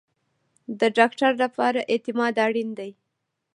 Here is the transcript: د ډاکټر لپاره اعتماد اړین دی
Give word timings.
د 0.79 0.81
ډاکټر 0.97 1.31
لپاره 1.43 1.79
اعتماد 1.91 2.35
اړین 2.45 2.69
دی 2.79 2.91